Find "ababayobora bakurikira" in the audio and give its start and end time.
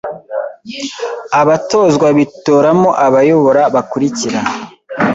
3.05-4.39